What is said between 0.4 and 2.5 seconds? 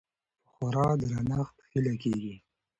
په خورا درنښت هيله کيږي